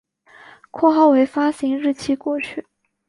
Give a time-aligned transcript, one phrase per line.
[0.71, 2.65] 括号为发行日期过去